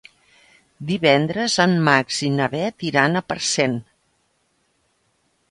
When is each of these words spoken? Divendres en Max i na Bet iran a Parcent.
Divendres 0.91 1.57
en 1.65 1.75
Max 1.89 2.23
i 2.29 2.31
na 2.39 2.49
Bet 2.55 2.87
iran 2.91 3.21
a 3.21 3.25
Parcent. 3.35 3.79